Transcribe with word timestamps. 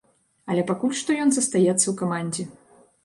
Але 0.53 0.61
пакуль 0.71 0.95
што 1.01 1.17
ён 1.25 1.29
застаецца 1.35 1.85
ў 1.87 1.93
камандзе. 2.01 2.43